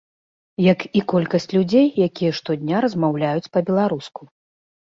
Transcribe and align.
Як 0.71 0.79
і 1.01 1.03
колькасць 1.11 1.45
людзей, 1.55 1.87
якія 2.07 2.31
штодня 2.39 2.75
размаўляюць 2.87 3.51
па-беларуску. 3.59 4.21